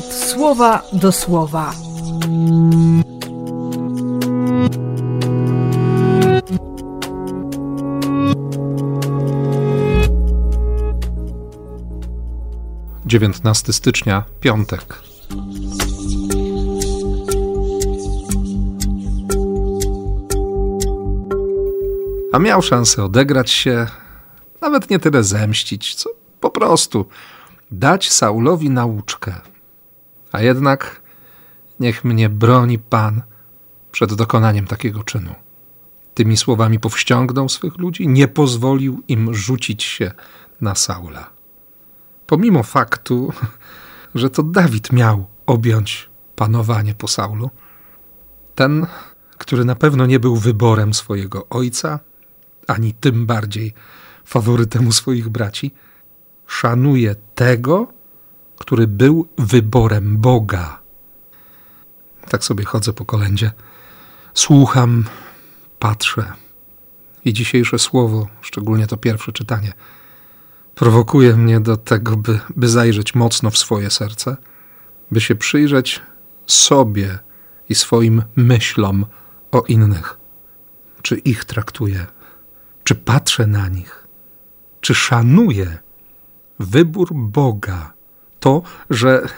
[0.00, 1.72] słowa do słowa.
[13.06, 15.02] Dziewiętnasty stycznia, piątek.
[22.32, 23.86] A miał szansę odegrać się,
[24.60, 27.06] nawet nie tyle zemścić, co po prostu
[27.70, 29.34] dać Saulowi nauczkę.
[30.32, 31.00] A jednak
[31.80, 33.22] niech mnie broni Pan
[33.92, 35.34] przed dokonaniem takiego czynu.
[36.14, 40.12] Tymi słowami powściągnął swych ludzi, nie pozwolił im rzucić się
[40.60, 41.30] na Saula.
[42.26, 43.32] Pomimo faktu,
[44.14, 47.50] że to Dawid miał objąć panowanie po Saulu,
[48.54, 48.86] ten,
[49.38, 52.00] który na pewno nie był wyborem swojego ojca,
[52.66, 53.74] ani tym bardziej
[54.24, 55.74] faworytem swoich braci,
[56.46, 57.92] szanuje tego,
[58.62, 60.78] który był wyborem Boga.
[62.28, 63.50] Tak sobie chodzę po kolędzie,
[64.34, 65.04] słucham,
[65.78, 66.32] patrzę.
[67.24, 69.72] I dzisiejsze słowo, szczególnie to pierwsze czytanie,
[70.74, 74.36] prowokuje mnie do tego, by, by zajrzeć mocno w swoje serce,
[75.10, 76.02] by się przyjrzeć
[76.46, 77.18] sobie
[77.68, 79.06] i swoim myślom
[79.52, 80.18] o innych.
[81.02, 82.06] Czy ich traktuję,
[82.84, 84.06] czy patrzę na nich,
[84.80, 85.78] czy szanuję
[86.58, 87.92] wybór Boga,
[88.42, 89.28] to, że,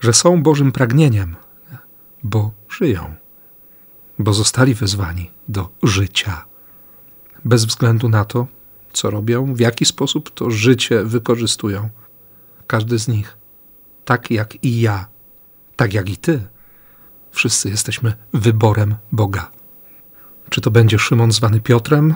[0.00, 1.36] że są Bożym pragnieniem,
[2.22, 3.14] bo żyją,
[4.18, 6.44] bo zostali wezwani do życia.
[7.44, 8.46] Bez względu na to,
[8.92, 11.90] co robią, w jaki sposób to życie wykorzystują.
[12.66, 13.36] Każdy z nich,
[14.04, 15.06] tak jak i ja,
[15.76, 16.48] tak jak i ty,
[17.30, 19.50] wszyscy jesteśmy wyborem Boga.
[20.50, 22.14] Czy to będzie Szymon zwany Piotrem,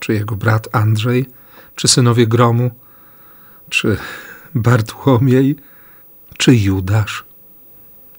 [0.00, 1.26] czy jego brat Andrzej,
[1.74, 2.70] czy synowie Gromu,
[3.70, 3.96] czy
[4.54, 5.56] Bartłomiej,
[6.38, 7.24] czy Judasz.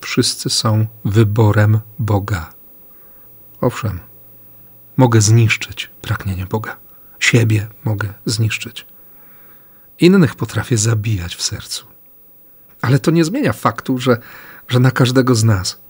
[0.00, 2.50] Wszyscy są wyborem Boga.
[3.60, 4.00] Owszem,
[4.96, 6.76] mogę zniszczyć pragnienie Boga.
[7.18, 8.86] Siebie mogę zniszczyć.
[10.00, 11.86] Innych potrafię zabijać w sercu.
[12.82, 14.18] Ale to nie zmienia faktu, że,
[14.68, 15.80] że na każdego z nas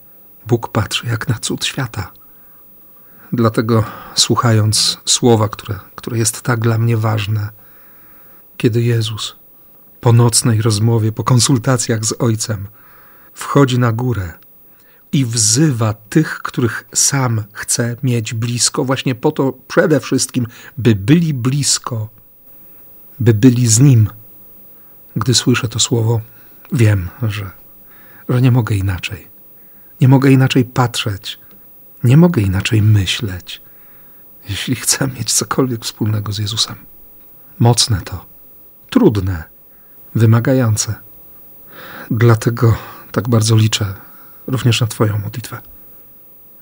[0.47, 2.11] Bóg patrzy jak na cud świata.
[3.33, 3.83] Dlatego
[4.15, 7.49] słuchając słowa, które, które jest tak dla mnie ważne,
[8.57, 9.35] kiedy Jezus
[10.01, 12.67] po nocnej rozmowie, po konsultacjach z Ojcem,
[13.33, 14.33] wchodzi na górę
[15.11, 20.47] i wzywa tych, których sam chce mieć blisko, właśnie po to przede wszystkim,
[20.77, 22.09] by byli blisko,
[23.19, 24.09] by byli z Nim.
[25.15, 26.21] Gdy słyszę to słowo,
[26.71, 27.51] wiem, że,
[28.29, 29.27] że nie mogę inaczej.
[30.01, 31.39] Nie mogę inaczej patrzeć,
[32.03, 33.61] nie mogę inaczej myśleć,
[34.49, 36.75] jeśli chcę mieć cokolwiek wspólnego z Jezusem.
[37.59, 38.25] Mocne to,
[38.89, 39.43] trudne,
[40.17, 40.95] wymagające.
[42.11, 42.77] Dlatego
[43.11, 43.93] tak bardzo liczę
[44.47, 45.57] również na Twoją modlitwę.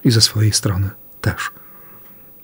[0.03, 0.89] I ze swojej strony
[1.21, 1.51] też.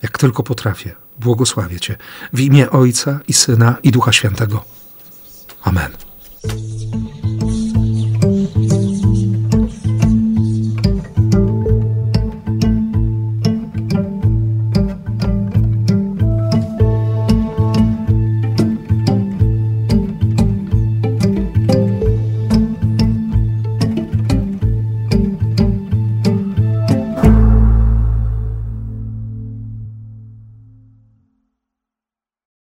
[0.02, 1.98] Jak tylko potrafię, błogosławię Cię
[2.34, 4.64] w imię Ojca i Syna i Ducha Świętego.
[5.62, 6.11] Amen.